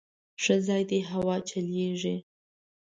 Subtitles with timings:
[0.41, 2.15] _ښه ځای دی، هوا چلېږي.